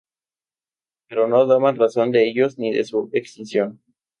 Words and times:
Pero 1.09 1.27
no 1.27 1.45
daban 1.45 1.75
razón 1.75 2.11
de 2.11 2.27
ellos 2.27 2.57
ni 2.57 2.73
de 2.73 2.85
su 2.85 3.11
extinción. 3.13 3.79